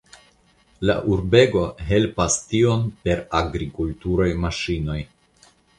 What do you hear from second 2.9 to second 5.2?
per agrikulturaj maŝinoj.